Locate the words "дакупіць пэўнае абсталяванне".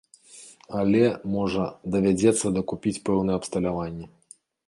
2.57-4.05